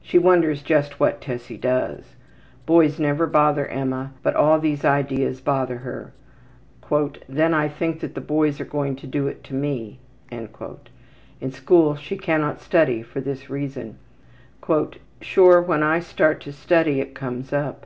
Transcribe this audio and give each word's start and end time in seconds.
She 0.00 0.16
wonders 0.18 0.62
just 0.62 0.98
what 0.98 1.20
Tessie 1.20 1.58
does. 1.58 2.14
Boys 2.64 2.98
never 2.98 3.26
bother 3.26 3.66
Emma, 3.66 4.14
but 4.22 4.34
all 4.34 4.58
these 4.58 4.86
ideas 4.86 5.42
bother 5.42 5.76
her. 5.80 6.14
``Then 6.84 7.52
I 7.52 7.68
think 7.68 8.00
that 8.00 8.14
the 8.14 8.22
boys 8.22 8.58
are 8.58 8.64
going 8.64 8.96
to 8.96 9.06
do 9.06 9.26
it 9.26 9.44
to 9.44 9.54
me.'' 9.54 9.98
In 10.30 10.48
school 11.52 11.94
she 11.94 12.16
cannot 12.16 12.62
study 12.62 13.02
for 13.02 13.20
this 13.20 13.50
reason. 13.50 13.98
``Sure, 14.62 15.62
when 15.66 15.82
I 15.82 16.00
start 16.00 16.40
to 16.40 16.52
study 16.54 16.98
it 17.02 17.14
comes 17.14 17.52
up. 17.52 17.84